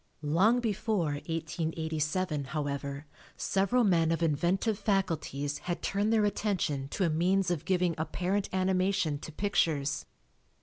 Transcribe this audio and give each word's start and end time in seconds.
Long 0.23 0.61
before 0.61 1.09
1887, 1.27 2.45
however, 2.55 3.05
several 3.37 3.83
men 3.83 4.11
of 4.11 4.23
inventive 4.23 4.79
faculties 4.79 5.59
had 5.59 5.83
turned 5.83 6.11
their 6.11 6.25
attention 6.25 6.87
to 6.87 7.03
a 7.05 7.09
means 7.11 7.51
of 7.51 7.65
giving 7.65 7.93
apparent 7.99 8.49
animation 8.51 9.19
to 9.19 9.31
pictures. 9.31 10.07